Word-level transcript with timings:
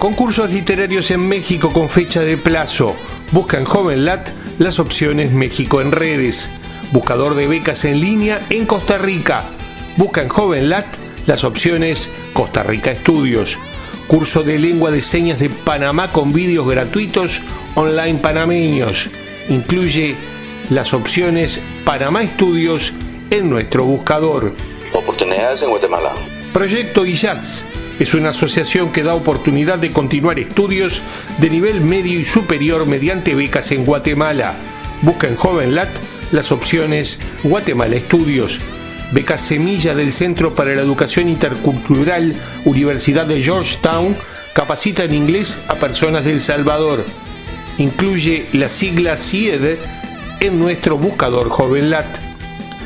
Concursos 0.00 0.50
literarios 0.50 1.10
en 1.10 1.28
México 1.28 1.74
con 1.74 1.90
fecha 1.90 2.22
de 2.22 2.38
plazo. 2.38 2.96
Busca 3.32 3.58
en 3.58 3.66
JovenLat 3.66 4.30
las 4.58 4.78
opciones 4.78 5.30
México 5.30 5.82
en 5.82 5.92
redes. 5.92 6.48
Buscador 6.90 7.34
de 7.34 7.46
becas 7.46 7.84
en 7.84 8.00
línea 8.00 8.40
en 8.48 8.64
Costa 8.64 8.96
Rica. 8.96 9.44
Busca 9.98 10.22
en 10.22 10.30
JovenLat 10.30 10.86
las 11.26 11.44
opciones 11.44 12.08
Costa 12.32 12.62
Rica 12.62 12.90
Estudios. 12.90 13.58
Curso 14.06 14.42
de 14.42 14.58
lengua 14.58 14.90
de 14.90 15.02
señas 15.02 15.38
de 15.38 15.50
Panamá 15.50 16.10
con 16.10 16.32
vídeos 16.32 16.66
gratuitos 16.66 17.42
online 17.74 18.20
panameños. 18.20 19.10
Incluye 19.50 20.16
las 20.70 20.94
opciones 20.94 21.60
Panamá 21.84 22.22
Estudios 22.22 22.94
en 23.28 23.50
nuestro 23.50 23.84
buscador. 23.84 24.54
Oportunidades 24.94 25.62
en 25.62 25.68
Guatemala. 25.68 26.12
Proyecto 26.54 27.04
IJATS 27.04 27.66
es 28.00 28.14
una 28.14 28.30
asociación 28.30 28.90
que 28.90 29.02
da 29.02 29.14
oportunidad 29.14 29.78
de 29.78 29.92
continuar 29.92 30.38
estudios 30.38 31.02
de 31.38 31.50
nivel 31.50 31.82
medio 31.82 32.18
y 32.18 32.24
superior 32.24 32.86
mediante 32.86 33.34
becas 33.34 33.70
en 33.72 33.84
Guatemala. 33.84 34.54
Busca 35.02 35.28
en 35.28 35.36
JovenLat 35.36 35.90
las 36.32 36.50
opciones 36.50 37.18
Guatemala 37.42 37.96
Estudios, 37.96 38.58
beca 39.12 39.36
Semilla 39.36 39.94
del 39.94 40.12
Centro 40.12 40.54
para 40.54 40.74
la 40.74 40.80
Educación 40.80 41.28
Intercultural 41.28 42.34
Universidad 42.64 43.26
de 43.26 43.42
Georgetown, 43.42 44.16
capacita 44.54 45.04
en 45.04 45.14
inglés 45.14 45.58
a 45.68 45.74
personas 45.74 46.24
del 46.24 46.40
Salvador. 46.40 47.04
Incluye 47.76 48.46
la 48.54 48.70
sigla 48.70 49.18
CIED 49.18 49.76
en 50.40 50.58
nuestro 50.58 50.96
buscador 50.96 51.50
JovenLat. 51.50 52.29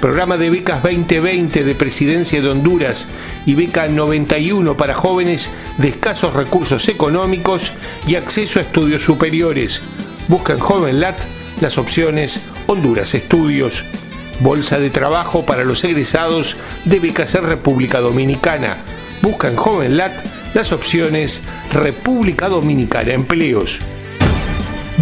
Programa 0.05 0.37
de 0.37 0.51
becas 0.51 0.83
2020 0.83 1.65
de 1.65 1.75
Presidencia 1.75 2.43
de 2.43 2.51
Honduras 2.51 3.09
y 3.47 3.55
beca 3.55 3.89
91 3.89 4.77
para 4.77 4.93
jóvenes 4.93 5.49
de 5.79 5.89
escasos 5.89 6.35
recursos 6.35 6.89
económicos 6.91 7.73
y 8.07 8.17
acceso 8.17 8.59
a 8.59 8.63
estudios 8.65 9.03
superiores. 9.03 9.81
Busca 10.29 10.53
en 10.53 10.59
JovenLat 10.59 11.19
las 11.63 11.79
opciones 11.79 12.43
Honduras 12.67 13.15
Estudios. 13.15 13.83
Bolsa 14.41 14.79
de 14.79 14.91
trabajo 14.91 15.47
para 15.47 15.65
los 15.65 15.83
egresados 15.85 16.59
de 16.85 17.01
becas 17.01 17.35
en 17.35 17.45
República 17.45 18.01
Dominicana. 18.01 18.77
Busca 19.23 19.49
en 19.49 19.57
JovenLat 19.57 20.13
las 20.53 20.73
opciones 20.73 21.41
República 21.73 22.51
Dominicana 22.51 23.15
Empleos. 23.15 23.79